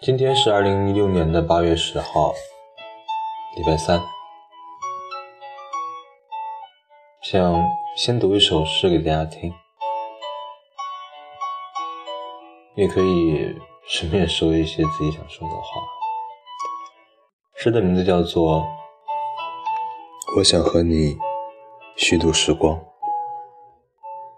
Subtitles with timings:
[0.00, 2.32] 今天是二零一六年的八月十号，
[3.56, 4.00] 礼拜三。
[7.20, 7.62] 想
[7.94, 9.52] 先读一首诗给大家听，
[12.74, 13.54] 也可以
[13.86, 15.82] 顺便说一些自己想说的话。
[17.56, 18.60] 诗的名字叫做
[20.38, 21.18] 《我想和你
[21.96, 22.74] 虚度时光》。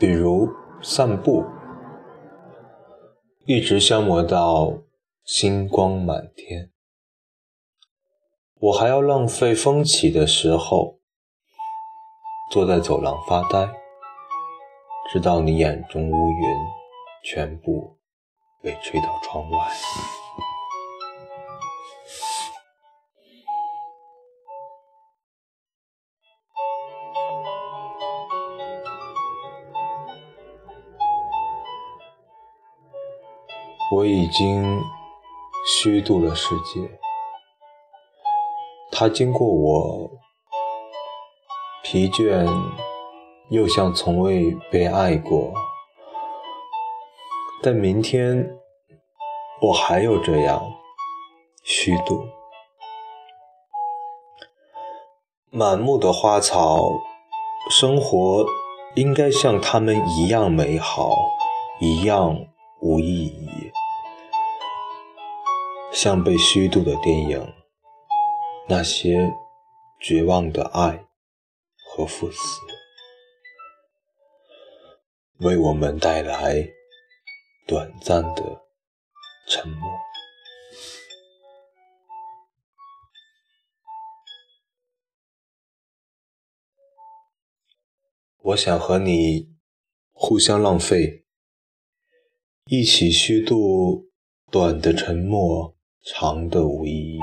[0.00, 1.44] 比如散步。
[3.44, 4.78] 一直消磨到
[5.24, 6.70] 星光满天，
[8.60, 11.00] 我还要浪费风起的时候，
[12.50, 13.70] 坐在走廊发呆，
[15.12, 16.46] 直到你眼中乌云
[17.22, 17.98] 全部
[18.62, 19.58] 被吹到窗外。
[33.92, 34.80] 我已经
[35.66, 37.00] 虚度了世界，
[38.92, 40.10] 它经过我，
[41.82, 42.46] 疲倦
[43.48, 45.52] 又像从未被爱过。
[47.60, 48.56] 但明天
[49.60, 50.62] 我还有这样
[51.64, 52.28] 虚度。
[55.50, 56.92] 满目的花草，
[57.68, 58.46] 生活
[58.94, 61.16] 应该像它们一样美好，
[61.80, 62.46] 一样
[62.80, 63.39] 无意义。
[65.92, 67.54] 像被虚度的电影，
[68.68, 69.30] 那些
[70.00, 71.04] 绝望的爱
[71.84, 72.38] 和赴死，
[75.40, 76.66] 为我们带来
[77.66, 78.62] 短暂的
[79.46, 79.90] 沉默。
[88.42, 89.54] 我想和你
[90.12, 91.26] 互相浪费，
[92.64, 94.08] 一起虚度
[94.50, 95.76] 短的沉默。
[96.02, 97.20] 长的无意义，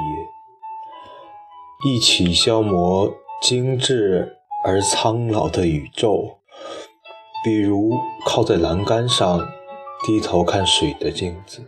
[1.87, 3.11] 一起消磨
[3.41, 6.37] 精致而苍老的宇宙。
[7.43, 7.91] 比如
[8.23, 9.39] 靠在栏杆上，
[10.05, 11.63] 低头看水的镜子，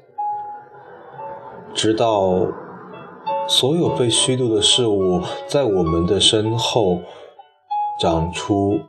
[1.74, 2.46] 直到
[3.48, 7.02] 所有被虚度的事物在我们的身后
[8.00, 8.80] 长出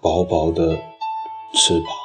[0.00, 0.78] 薄薄的
[1.52, 1.99] 翅膀。